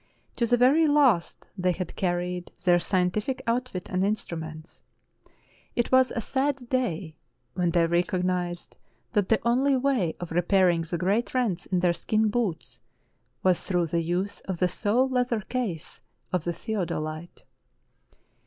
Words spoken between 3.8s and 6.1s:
and instruments. It was